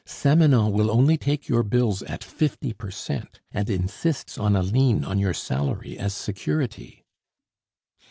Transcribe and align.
"Samanon 0.03 0.71
will 0.71 0.89
only 0.89 1.15
take 1.15 1.47
your 1.47 1.61
bills 1.61 2.01
at 2.01 2.23
fifty 2.23 2.73
per 2.73 2.89
cent, 2.89 3.39
and 3.51 3.69
insists 3.69 4.35
on 4.35 4.55
a 4.55 4.63
lien 4.63 5.05
on 5.05 5.19
your 5.19 5.35
salary 5.35 5.95
as 5.95 6.15
security." 6.15 7.05